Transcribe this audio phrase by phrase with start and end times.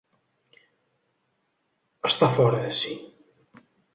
[2.11, 2.97] Està fora de si.